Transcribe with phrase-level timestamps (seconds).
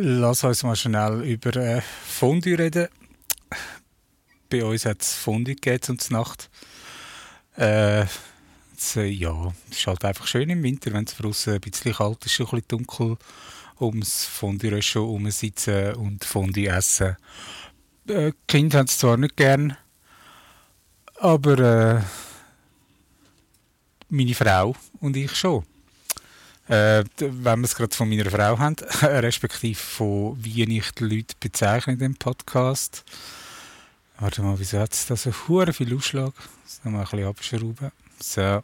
[0.00, 2.88] lass uns mal schnell über äh, Fondue reden.
[4.50, 6.50] Bei uns hat es Fondue gegeben und Nacht.
[7.56, 8.02] Äh,
[8.96, 12.24] äh, ja, es ist halt einfach schön im Winter, wenn es draußen ein bisschen kalt
[12.24, 13.16] ist, ein bisschen dunkel,
[13.80, 17.16] ums Fondue-Restaurant sitzen und Fondue essen.
[18.08, 19.76] Äh, Kinder haben es zwar nicht gern,
[21.16, 22.02] aber äh,
[24.08, 25.64] meine Frau und ich schon.
[26.68, 31.34] Äh, wenn wir es gerade von meiner Frau haben, respektive von wie ich die Leute
[31.40, 33.04] bezeichne in dem Podcast.
[34.18, 36.34] Warte mal, wieso hat es da so hure viel Ausschlag?
[36.64, 37.92] Das noch mal ein bisschen abschrauben.
[38.20, 38.62] So.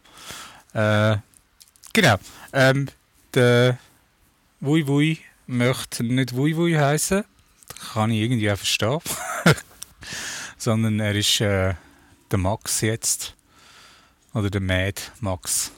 [0.74, 1.16] Äh,
[1.92, 2.16] genau.
[2.52, 2.88] Ähm,
[3.32, 3.78] der
[4.60, 7.24] Wui Wui möchte nicht Wui Wui heißen.
[7.92, 9.00] Kann ich irgendwie auch verstehen.
[10.58, 11.74] Sondern er ist äh,
[12.30, 13.34] der Max jetzt.
[14.34, 15.70] Oder der Mad Max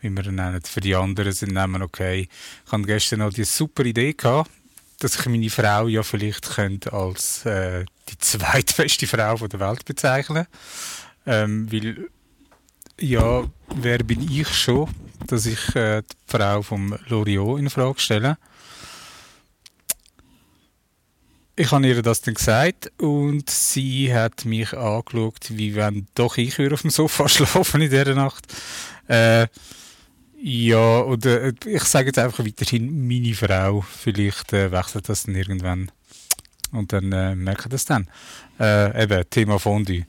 [0.00, 0.60] wie wir ihn nennen.
[0.62, 2.28] Für die anderen sind nehmen okay.
[2.64, 4.50] Ich hatte gestern noch die super Idee gehabt,
[4.98, 10.46] dass ich meine Frau ja vielleicht könnte als äh, die zweitbeste Frau der Welt bezeichnen
[11.26, 12.08] ähm, weil
[12.98, 13.44] ja,
[13.74, 14.88] wer bin ich schon,
[15.26, 18.38] dass ich äh, die Frau vom Loriot in Frage stelle?
[21.56, 26.58] Ich habe ihr das dann gesagt und sie hat mich angeschaut, wie wenn doch ich
[26.60, 28.46] auf dem Sofa schlafen in dieser Nacht.
[29.08, 29.48] Äh,
[30.42, 33.82] ja, oder äh, ich sage jetzt einfach weiterhin meine Frau.
[33.82, 35.90] Vielleicht äh, wechselt das dann irgendwann.
[36.72, 38.08] Und dann äh, merke das dann.
[38.60, 40.06] Äh, eben, Thema Fondue.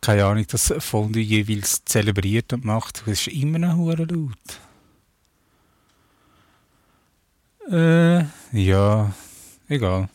[0.00, 3.02] keine Ahnung, das Fondue jeweils zelebriert und macht.
[3.06, 4.60] Es ist immer noch laut.
[7.70, 9.12] Äh, ja,
[9.68, 10.08] egal.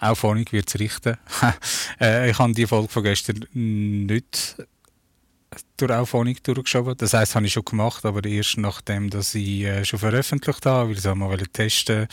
[0.00, 1.16] Auch vorhin wird es richten.
[2.00, 4.56] äh, ich habe die Folge von gestern nicht
[5.76, 6.96] durch Auphonic durchgeschoben.
[6.96, 10.88] Das heisst, habe ich schon gemacht, aber erst nachdem, dass ich äh, schon veröffentlicht habe,
[10.88, 12.06] weil ich es einmal testen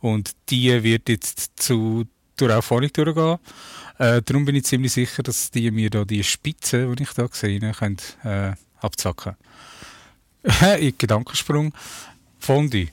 [0.00, 2.04] Und die wird jetzt zu
[2.36, 3.38] durch Auphonic durchgehen.
[3.98, 7.26] Äh, darum bin ich ziemlich sicher, dass die mir da die Spitze, die ich da
[7.26, 9.36] gesehen habe, äh, abzacken.
[10.98, 11.72] Gedankensprung.
[12.38, 12.88] Fondue.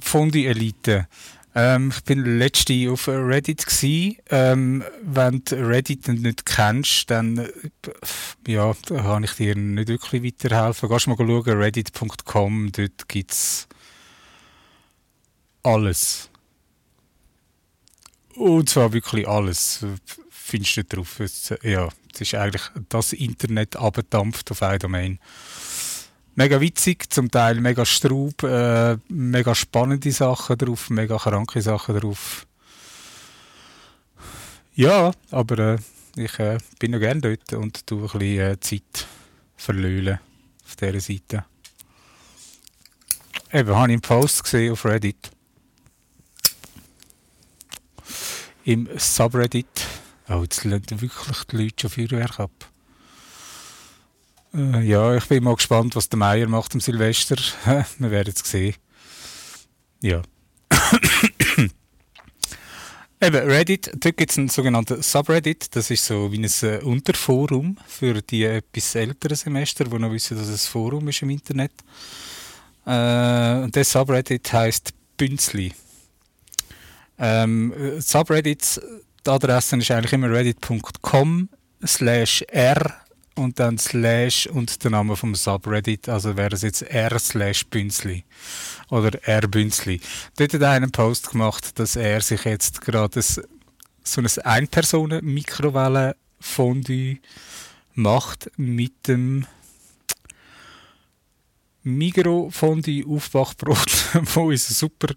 [0.00, 1.08] Fondi-Elite.
[1.54, 4.18] Ähm, ich bin letzte auf Reddit gsi.
[4.30, 7.50] Ähm, wenn du Reddit nicht kennst, dann äh,
[8.46, 10.88] ja, da kann ich dir nicht wirklich weiterhelfen.
[10.88, 13.68] Gehst mal schauen, reddit.com, dort gibt es
[15.62, 16.30] alles.
[18.34, 19.84] Und zwar wirklich alles.
[20.30, 21.20] Findest du drauf.
[21.62, 25.18] Ja, es ist eigentlich das Internet abgedampft auf eine Domain
[26.34, 32.46] mega witzig, zum Teil mega straub, äh, mega spannende Sachen drauf, mega kranke Sachen drauf.
[34.74, 35.78] Ja, aber äh,
[36.16, 39.06] ich äh, bin noch gerne dort und tue ein bisschen äh, Zeit
[39.56, 40.18] verlöhlen
[40.64, 41.44] auf dieser Seite.
[43.52, 45.30] Eben, habe ich einen Post gesehen auf Reddit.
[48.64, 49.86] Im Subreddit.
[50.28, 52.71] Oh, jetzt lernt wirklich die Leute schon Feuerwerk ab.
[54.54, 57.36] Äh, ja, ich bin mal gespannt, was der Meier macht am Silvester.
[57.98, 58.74] Wir werden es sehen.
[60.00, 60.22] Ja.
[63.20, 65.76] Eben, Reddit, dort gibt es einen sogenannten Subreddit.
[65.76, 70.36] Das ist so wie ein äh, Unterforum für die etwas älteren Semester, die noch wissen,
[70.36, 71.72] dass es ein Forum ist im Internet.
[72.84, 75.72] Äh, und der Subreddit heißt Bünzli.
[77.18, 78.80] Ähm, Subreddits,
[79.24, 81.48] die Adresse ist eigentlich immer reddit.com
[81.86, 83.01] slash r
[83.34, 88.24] und dann Slash und der Name vom Subreddit, also wäre es jetzt r slash Bünzli
[88.90, 90.00] oder r Bünzli.
[90.36, 93.42] Dort hat er einen Post gemacht, dass er sich jetzt gerade so
[94.20, 97.18] ein Ein-Personen-Mikrowellen-Fondue
[97.94, 99.46] macht mit dem
[101.84, 105.14] Migro Fondue Aufwachbrot, wo ist ein super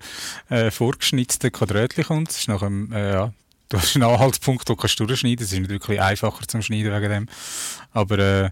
[0.49, 2.29] äh, vorgeschnitzte Quadratchen kommt.
[2.29, 3.33] Das ist nach einem, äh, ja,
[3.69, 5.37] du hast einen Anhaltspunkt, den kannst du durchschneiden.
[5.37, 7.29] Das ist nicht wirklich einfacher zum Schneiden wegen dem.
[7.91, 8.49] Aber äh,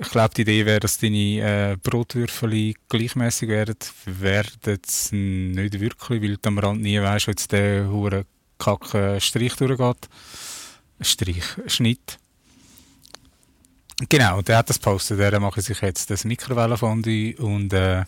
[0.00, 3.76] ich glaube, die Idee wäre, dass deine äh, Brotwürfel gleichmäßig werden.
[4.06, 8.26] Werden es nicht wirklich, weil du am Rand nie weißt, wo jetzt der hure
[8.58, 10.08] kacke Strich durchgeht.
[11.00, 12.18] Strich, Schnitt.
[14.08, 15.18] Genau, der hat das postet.
[15.18, 18.04] Der mache sich jetzt das Mikrowellenfondue und äh,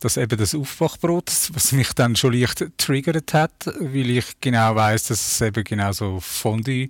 [0.00, 5.04] dass eben das Aufwachbrot, was mich dann schon leicht triggert hat, weil ich genau weiß,
[5.04, 6.88] dass es eben genau so Fondue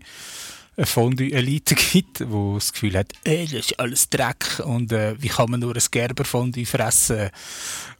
[0.76, 5.28] eine Fondue-Elite gibt, wo das Gefühl hat, ey, das ist alles Dreck und äh, wie
[5.28, 7.30] kann man nur ein Gerber-Fondue fressen?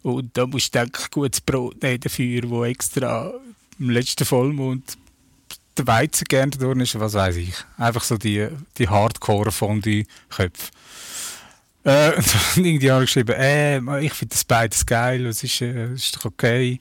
[0.03, 3.33] Und da musst du eigentlich gutes Brot nehmen dafür, wo extra
[3.79, 4.97] im letzten Vollmond
[5.77, 7.55] der Weizen gerne drin ist, was weiß ich.
[7.77, 8.49] Einfach so die,
[8.79, 10.69] die Hardcore-Fondue-Köpfe.
[11.85, 12.21] Äh,
[12.57, 16.27] irgendwie habe ich geschrieben, äh, ich finde das beides geil, es ist, äh, ist doch
[16.27, 16.79] okay.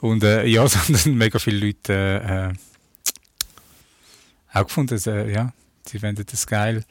[0.00, 5.52] Und äh, ja, es haben mega viele Leute äh, auch gefunden, dass, äh, ja,
[5.86, 6.84] sie finden das geil.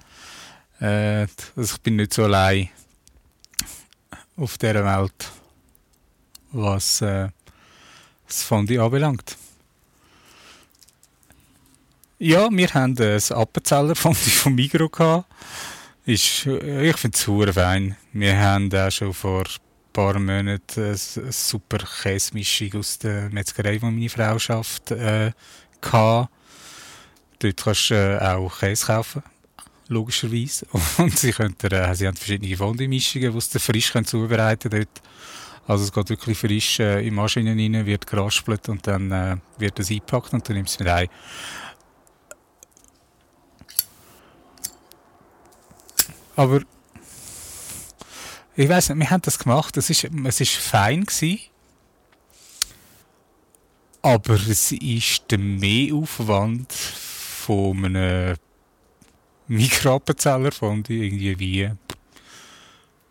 [0.80, 2.70] Äh, also ich bin nicht so allein
[4.38, 5.32] auf dieser Welt,
[6.52, 7.30] was äh,
[8.28, 9.38] das Fondue anbelangt.
[12.18, 15.26] Ja, wir haben ein Appenzeller Fondue vom Migro gehabt.
[16.10, 17.96] Ist, ich finde es super fein.
[18.14, 23.86] Wir haben auch schon vor ein paar Monaten eine super Käsemischung aus der Metzgerei, die
[23.86, 25.32] meine Frau schafft, äh,
[25.80, 26.30] gehabt.
[27.38, 29.22] Dort kannst du äh, auch Käse kaufen,
[29.88, 30.66] logischerweise.
[30.98, 34.88] Und sie, können, äh, sie haben verschiedene Fondue-Mischungen, die sie frisch können zubereiten können.
[35.68, 39.78] Also es geht wirklich frisch äh, in Maschinen rein, wird geraspelt und dann äh, wird
[39.78, 41.08] es eingepackt und dann nimmst du es mit ein.
[46.40, 46.62] Aber
[48.56, 51.38] ich weiß nicht, wir haben das gemacht, es ist, es ist fein gewesen,
[54.02, 58.38] aber es ist der Mehraufwand von einem
[59.50, 61.72] Mikroappenzeller von irgendwie wie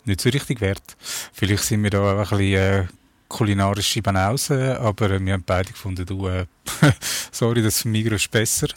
[0.07, 0.97] nicht so richtig wert.
[1.35, 2.87] Vielleicht sind wir da ein bisschen äh,
[3.29, 6.47] kulinarische Banausen, aber wir haben beide gefunden, du, äh,
[7.31, 8.69] sorry, das Migros ist besser.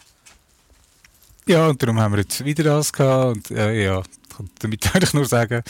[1.48, 4.04] Ja, und darum haben wir jetzt wieder das gehabt und äh, ja,
[4.60, 5.64] damit kann ich nur sagen,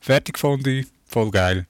[0.00, 1.66] fertig Fondue, voll geil.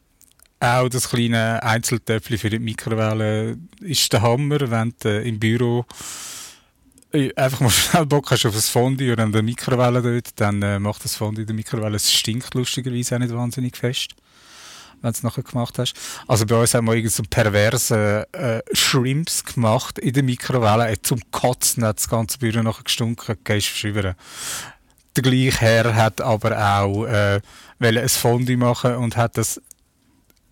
[0.59, 5.85] Auch das kleine Einzeltöpfchen für die Mikrowelle ist der Hammer, wenn du äh, im Büro
[7.37, 11.05] einfach mal schnell Bock hast auf ein Fondue oder der Mikrowelle dort, dann äh, macht
[11.05, 11.97] das Fondue in der Mikrowelle.
[11.97, 14.15] Es stinkt lustigerweise auch nicht wahnsinnig fest,
[15.03, 15.95] wenn du es nachher gemacht hast.
[16.27, 20.91] Also bei uns haben wir irgendwie so perverse äh, Shrimps gemacht in der Mikrowelle.
[20.91, 24.15] Äh, zum Kotzen hat das ganze Büro nachher gestunken, gehst verschieben.
[25.17, 27.41] Der gleiche Herr hat aber auch äh,
[27.81, 29.61] ein Fondue machen und hat das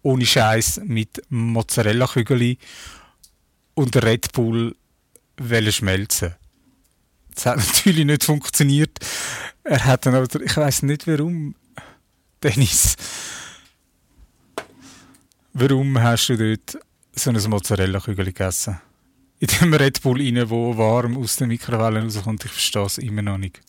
[0.02, 2.56] ohne Scheiß mit Mozzarella-Kügel
[3.74, 4.74] und Red Bull
[5.70, 6.34] schmelzen
[7.34, 8.98] das hat natürlich nicht funktioniert.
[9.64, 11.54] Er hat dann aber, ich weiß nicht warum,
[12.42, 12.96] Dennis.
[15.56, 16.84] Warum hast du dort
[17.14, 18.80] so ein Mozzarella-Kügel gegessen?
[19.38, 23.22] In dem Red Bull rein, wo warm aus der Mikrowelle rauskommt, ich verstehe es immer
[23.22, 23.60] noch nicht.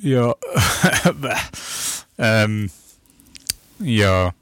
[0.00, 0.34] Ja.
[2.18, 2.70] ähm.
[3.78, 4.32] Ja.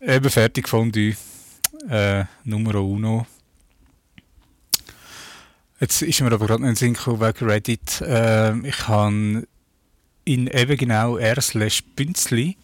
[0.00, 1.16] Eben fertig Fondue.
[1.88, 3.26] Äh, Numero uno.
[5.80, 8.00] Jetzt ist mir aber gerade noch ein Sinn wegen Reddit.
[8.00, 9.48] Äh, ich habe
[10.28, 12.56] in eben genau r slash Bünzli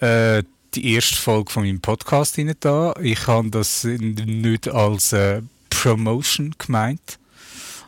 [0.00, 0.42] äh,
[0.74, 2.94] die erste Folge von meinem Podcast rein da.
[3.00, 5.40] Ich habe das nicht als äh,
[5.70, 7.18] Promotion gemeint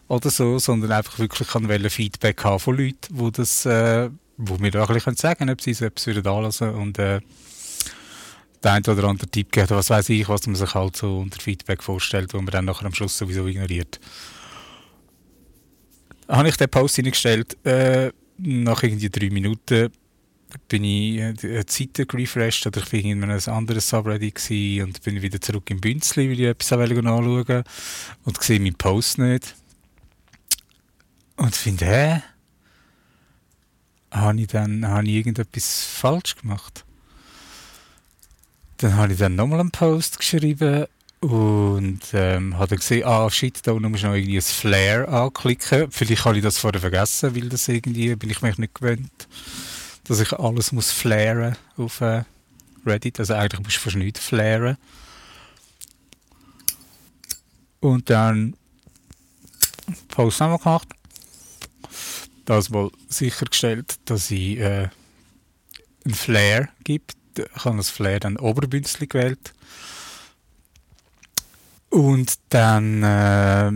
[0.09, 4.09] oder so, sondern einfach wirklich an Feedback haben von Leuten, wo das, äh,
[4.39, 6.99] wo mir da ein bisschen sagen können, ob sie so etwas wieder da lassen und
[6.99, 7.21] äh,
[8.62, 11.39] der ein oder andere Tipp gegeben, was weiß ich, was man sich halt so unter
[11.39, 14.00] Feedback vorstellt, wo man dann nachher am Schluss sowieso ignoriert.
[16.26, 19.90] Habe ich den Post hineingestellt, äh, nach irgendwie drei Minuten
[20.68, 24.50] bin ich die Seite gerefreshed oder ich war in einem anderen Subreddit
[24.83, 27.64] und bin wieder zurück im Bünzli, weil ich etwas anschauen
[28.25, 29.54] und sehe meinen Post nicht.
[31.37, 32.23] Und finde, hä?
[34.11, 36.85] Habe ich dann habe ich irgendetwas falsch gemacht?
[38.78, 40.87] Dann habe ich dann nochmal einen Post geschrieben
[41.20, 45.08] und ähm, habe dann gesehen, ah shit, da unten muss ich noch irgendwie ein Flare
[45.08, 45.90] anklicken.
[45.90, 49.28] Vielleicht habe ich das vorher vergessen, weil das irgendwie, bin ich mich nicht gewöhnt,
[50.04, 52.25] dass ich alles muss flaren auf äh,
[52.87, 53.18] Reddit.
[53.18, 54.76] Also eigentlich muss ich fast nichts flaren.
[57.80, 58.54] Und dann
[60.08, 60.88] Post nochmal gemacht.
[62.44, 64.88] Das mal sichergestellt, dass ich äh,
[66.04, 69.52] einen Flare gibt ich habe das Flair dann Oberbünzli gewählt.
[71.90, 73.73] Und dann äh,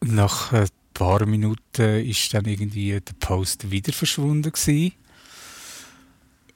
[0.00, 4.92] nach ein paar Minuten ist dann irgendwie der Post wieder verschwunden gewesen.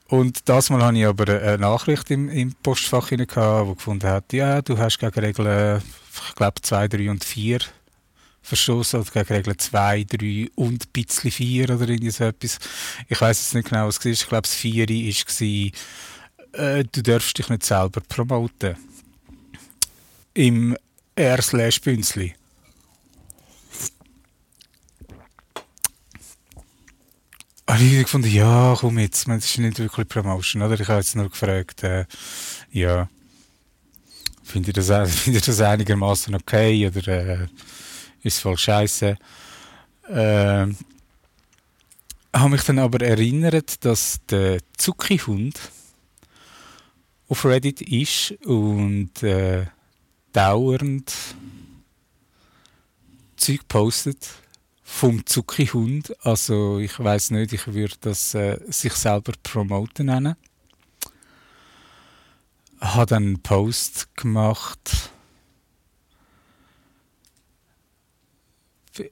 [0.07, 4.59] Und das Mal hatte ich aber eine Nachricht im, im Postfach die gefunden hat, ja,
[4.61, 5.83] du hast gegen Regeln,
[6.27, 7.59] ich glaube, 2, 3 und 4
[8.41, 12.57] verstoßen oder gegen Regeln 2, 3 und ein bisschen 4 oder irgendwie so etwas.
[13.07, 14.11] Ich weiß jetzt nicht genau, was es war.
[14.11, 18.77] Ich glaube, das 4 war, äh, du darfst dich nicht selber promoten.
[20.39, 20.77] Im
[21.15, 22.33] R slash Bünzli.
[27.67, 30.79] habe ich gefunden, ja, komm jetzt, das ist nicht wirklich Promotion, oder?
[30.79, 32.05] Ich habe jetzt nur gefragt, äh,
[32.71, 33.09] ja,
[34.41, 37.47] finde ich das, find das einigermaßen okay oder äh,
[38.23, 39.17] ist voll scheiße?
[40.07, 40.67] Äh,
[42.33, 45.59] habe mich dann aber erinnert, dass der Zucki-Hund
[47.27, 49.67] auf Reddit ist und äh,
[50.33, 51.13] dauernd
[53.35, 54.29] Zeug postet
[54.83, 56.13] vom Zucki-Hund.
[56.25, 60.35] Also ich weiß nicht, ich würde das äh, sich selber promoten nennen.
[62.79, 65.08] Dann einen Post gemacht.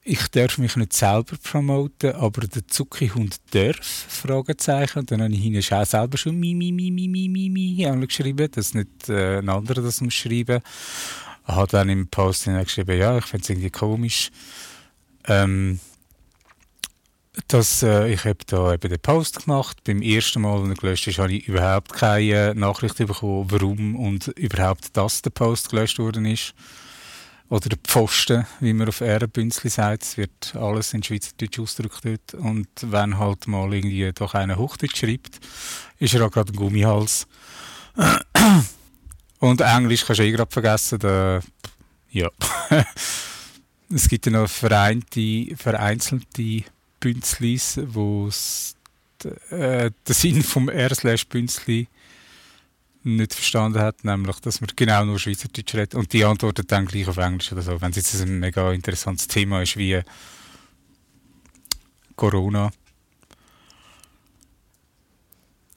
[0.04, 5.00] Ich darf mich nicht selber promoten, aber der Zucki-Hund darf, Fragezeichen.
[5.00, 8.06] Und dann habe ich ihnen auch selber schon mi, mi, mi, mi, mi, mi, mi
[8.06, 10.62] geschrieben, dass nicht äh, ein anderer das muss schreiben.
[11.46, 14.32] Habe dann im Post geschrieben, ja, ich finde es irgendwie komisch,
[15.28, 15.80] ähm,
[17.48, 19.84] dass, äh, ich habe da eben den Post gemacht.
[19.84, 24.28] Beim ersten Mal, als er gelöscht ist, habe ich überhaupt keine Nachricht bekommen, warum und
[24.30, 26.54] überhaupt, dass der Post gelöscht worden ist.
[27.50, 30.04] Oder der Pfosten, wie man auf Ehrenbünzli sagt.
[30.04, 32.34] Es wird alles in Schweizerdeutsch ausgedrückt.
[32.34, 35.40] Und wenn halt mal irgendwie doch einer Hochdeutsch schreibt,
[35.98, 37.26] ist er auch gerade ein Gummihals.
[39.40, 41.00] Und Englisch kannst du eh gerade vergessen.
[41.00, 41.42] Da,
[42.12, 42.30] ja.
[43.90, 46.64] Es gibt ja noch vereinte, vereinzelte
[47.00, 48.30] Bünzlis, wo
[49.50, 51.88] äh, der Sinn vom R-Bünzli
[53.04, 57.08] nicht verstanden hat, nämlich, dass man genau nur Schweizerdeutsch redet und die antwortet dann gleich
[57.08, 60.02] auf Englisch oder so, wenn es jetzt ein mega interessantes Thema ist wie
[62.16, 62.72] Corona.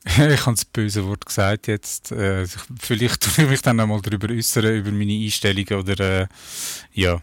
[0.05, 2.11] ich habe das böse Wort gesagt jetzt.
[2.11, 2.47] Äh,
[2.81, 6.27] vielleicht tue ich mich dann einmal darüber äußern, über meine Einstellungen oder äh,
[6.93, 7.21] ja.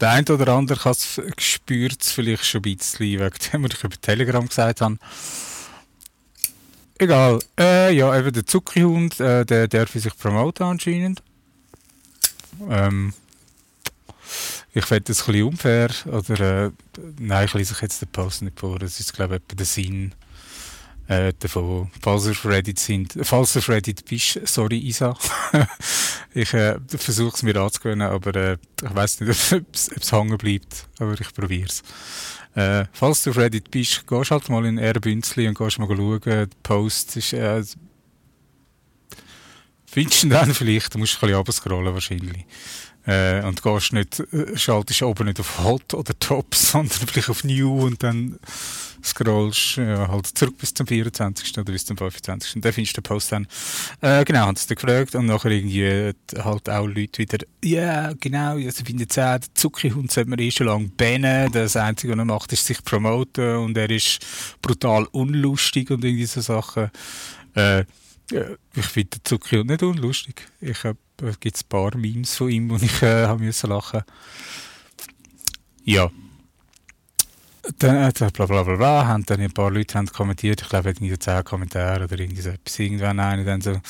[0.00, 3.84] Der eine oder andere hat es gespürt, vielleicht schon ein bisschen, wegen dem, was ich
[3.84, 4.96] über Telegram gesagt habe.
[7.00, 7.38] Egal.
[7.58, 11.22] Äh, ja, eben der Zuckerhund, äh, der darf sich promoten anscheinend.
[12.68, 13.14] Ähm,
[14.74, 15.90] ich finde das ein bisschen unfair.
[16.04, 16.70] Oder, äh,
[17.18, 18.78] nein, ich lese jetzt den Post nicht vor.
[18.78, 20.12] Das ist, glaube ich, etwa der Sinn
[21.10, 21.90] äh, davon.
[22.00, 25.16] Falls ihr auf Reddit sind, falls du auf Reddit bist, sorry Isa,
[26.34, 30.86] ich äh, versuche es mir anzugewöhnen, aber äh, ich weiß nicht, ob es hängen bleibt,
[31.00, 31.82] aber ich probiere es.
[32.54, 36.20] Äh, falls du auf Reddit bist, gehst halt mal in Airbünzli und gehst mal schauen,
[36.20, 37.64] der Post ist, äh,
[39.86, 42.46] findest du dann vielleicht, du musst ein bisschen runterscrollen wahrscheinlich.
[43.04, 47.42] Äh, und gehst nicht, äh, schaltest oben nicht auf Hot oder Top, sondern vielleicht auf
[47.42, 48.38] New und dann
[49.04, 51.58] scrollst ja, halt zurück bis zum 24.
[51.58, 52.56] oder bis zum 25.
[52.56, 53.46] Und dann findest du den Post dann.
[54.00, 57.80] Äh, genau, haben sie dann gefragt und nachher irgendwie äh, halt auch Leute wieder, ja,
[57.80, 61.50] yeah, genau, also finde ich der Zuckerhund sollte man eh schon lange bannen.
[61.52, 64.18] Das Einzige, was er macht, ist sich promoten und er ist
[64.62, 66.90] brutal unlustig und irgendwie so Sachen.
[67.54, 67.84] Äh,
[68.30, 70.46] ich finde den Zuckerhund nicht unlustig.
[70.60, 74.02] Ich habe da gibt es ein paar Memes von ihm, wo ich äh, haben lachen
[75.84, 76.10] Ja.
[77.78, 80.90] Dann, äh, bla bla bla bla, haben dann ein paar Leute haben kommentiert, ich glaube,
[80.90, 82.78] irgendwie 10 Kommentare oder irgendwie so etwas.
[82.78, 83.80] Irgendwann einer dann so,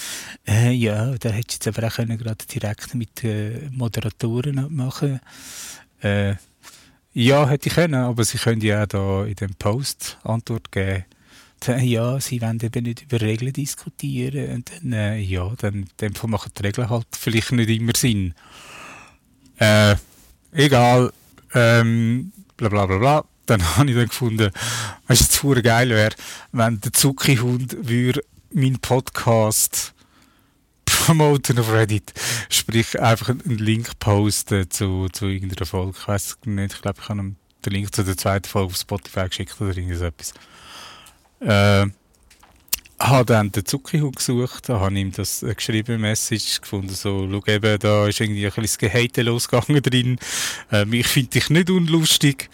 [0.47, 5.21] äh, ja, da hättest du jetzt aber auch können gerade direkt mit äh, Moderatoren machen
[6.03, 6.35] äh,
[7.13, 11.05] Ja, hätte ich können, aber sie können ja auch da in dem Post Antwort geben
[11.67, 14.55] ja, sie wollen eben nicht über Regeln diskutieren.
[14.55, 18.35] Und dann, äh, ja, dann, dann machen die Regeln halt vielleicht nicht immer Sinn.
[19.59, 19.97] Äh,
[20.53, 21.13] egal,
[21.55, 23.25] ähm, bla bla bla bla.
[23.51, 24.51] Dann habe ich dann gefunden,
[25.09, 26.15] was jetzt super geil wäre,
[26.53, 27.77] wenn der Zucki-Hund
[28.53, 29.93] meinen Podcast
[30.85, 32.13] promoten auf Reddit.
[32.49, 35.99] Sprich, einfach einen Link posten zu, zu irgendeiner Folge.
[35.99, 39.29] Ich weiß nicht, ich glaube, ich habe den Link zu der zweiten Folge auf Spotify
[39.29, 40.33] geschickt oder irgend so etwas.
[41.41, 41.91] Äh,
[43.01, 47.79] habe dann den Zuckerhut gesucht, habe ihm das äh, geschrieben, Message gefunden, so, schau eben,
[47.81, 50.19] da ist irgendwie ein bisschen Gehate losgegangen drin.
[50.71, 52.49] Ähm, ich finde dich nicht unlustig.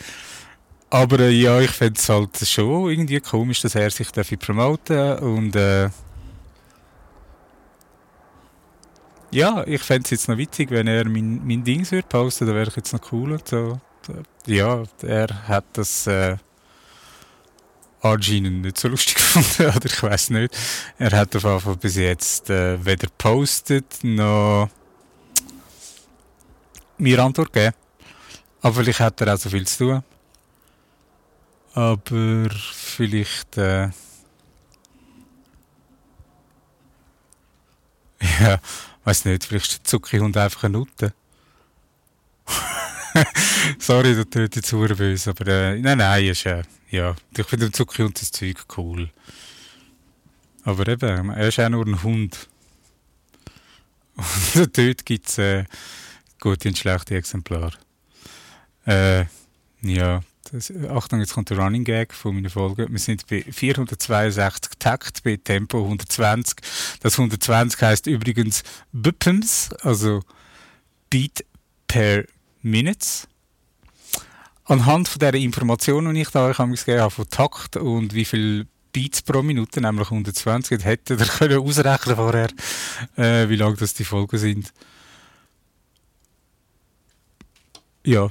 [0.91, 5.19] Aber äh, ja, ich finde es halt schon irgendwie komisch, dass er sich dafür promoten
[5.19, 5.91] und äh,
[9.33, 12.55] ja, ich fände es jetzt noch witzig, wenn er mein, mein Ding würde posten, da
[12.55, 13.81] wäre ich jetzt noch cool und so.
[14.47, 16.37] Ja, er hat das äh,
[18.01, 20.57] anscheinend nicht so lustig gefunden, oder ich weiß nicht.
[20.99, 24.69] Er hat auf jeden Fall bis jetzt äh, weder postet noch
[26.99, 27.75] mir Antwort gegeben.
[28.63, 30.05] Aber vielleicht hat er auch so viel zu tun.
[31.77, 33.91] Aber vielleicht, äh,
[38.41, 38.59] Ja,
[39.05, 41.13] weiß nicht, vielleicht ist der Zuckerhund einfach ein Nutte.
[43.79, 47.67] Sorry, das tut jetzt sehr böse, aber äh, nein, nein, ist, äh, ja, ich finde
[47.67, 49.11] den Zuckerhund das Zeug cool.
[50.65, 52.49] Aber eben, er ist auch nur ein Hund.
[54.55, 55.65] Und dort gibt es äh,
[56.41, 57.77] gute und schlechte Exemplare.
[58.87, 59.27] Äh,
[59.83, 62.87] ja, das, Achtung, jetzt kommt der Running Gag von meiner Folge.
[62.89, 66.57] Wir sind bei 462 Takt, bei Tempo 120.
[67.01, 68.63] Das 120 heißt übrigens
[68.93, 70.23] BPMs, also
[71.11, 71.45] Beat
[71.87, 72.25] per
[72.63, 73.29] Minutes.
[74.65, 78.67] Anhand von der Informationen, die ich da euch gegeben habe, von Takt und wie viel
[78.93, 82.49] Beats pro Minute, nämlich 120, hätte ihr können ausrechnen vorher,
[83.17, 84.73] äh, wie lang das die Folgen sind.
[88.05, 88.31] Ja,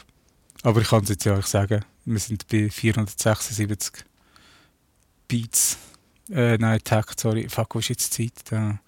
[0.63, 1.83] aber ich kann es jetzt ja euch sagen.
[2.05, 4.05] Wir sind bei 476
[5.27, 5.77] Beats.
[6.31, 7.47] Äh, nein, Takt, sorry.
[7.49, 8.51] Fuck, wo ist jetzt die Zeit?
[8.51, 8.79] Da.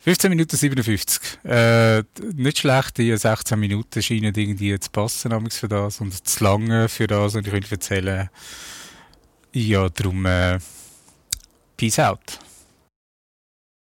[0.00, 1.44] 15 Minuten 57.
[1.44, 2.02] Äh,
[2.34, 7.06] nicht schlecht, die 16 Minuten scheinen irgendwie zu passen für das und zu lange für
[7.06, 7.34] das.
[7.34, 8.30] Und ich könnte erzählen,
[9.52, 10.58] ja, darum, äh,
[11.76, 12.38] peace out.